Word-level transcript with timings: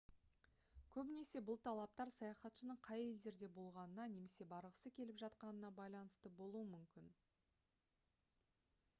көбінесе 0.93 1.41
бұл 1.49 1.57
талаптар 1.65 2.09
саяхатшының 2.13 2.79
қай 2.87 3.03
елдерде 3.09 3.49
болғанына 3.57 4.07
немесе 4.13 4.47
барғысы 4.53 4.93
келіп 4.99 5.19
жатқанына 5.25 5.71
байланысты 5.81 6.31
болуы 6.41 6.63
мүмкін 6.71 7.13